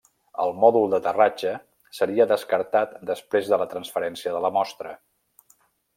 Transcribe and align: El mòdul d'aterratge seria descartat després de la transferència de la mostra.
El 0.43 0.53
mòdul 0.61 0.93
d'aterratge 0.93 1.51
seria 1.99 2.27
descartat 2.33 2.95
després 3.11 3.53
de 3.53 3.61
la 3.65 3.69
transferència 3.75 4.35
de 4.39 4.43
la 4.47 4.53
mostra. 4.57 4.95